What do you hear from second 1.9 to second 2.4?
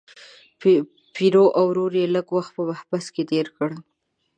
یې لږ